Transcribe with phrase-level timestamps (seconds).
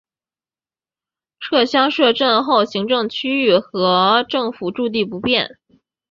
[1.39, 5.59] 撤乡设镇后行政区域和政府驻地不变。